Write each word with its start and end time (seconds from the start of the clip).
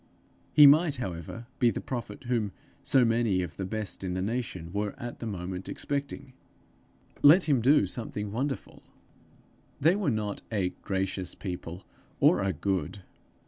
He 0.51 0.65
might, 0.65 0.95
however, 0.95 1.45
be 1.59 1.69
the 1.69 1.79
prophet 1.79 2.23
whom 2.23 2.53
so 2.81 3.05
many 3.05 3.43
of 3.43 3.57
the 3.57 3.65
best 3.67 4.03
in 4.03 4.15
the 4.15 4.21
nation 4.23 4.73
were 4.73 4.95
at 4.99 5.19
the 5.19 5.27
moment 5.27 5.69
expecting! 5.69 6.33
Let 7.21 7.43
him 7.43 7.61
do 7.61 7.85
something 7.85 8.31
wonderful! 8.31 8.81
They 9.79 9.95
were 9.95 10.09
not 10.09 10.41
a 10.51 10.69
gracious 10.81 11.35
people, 11.35 11.85
or 12.19 12.41
a 12.41 12.51
good. 12.51 13.03